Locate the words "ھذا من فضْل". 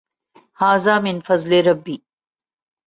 0.59-1.51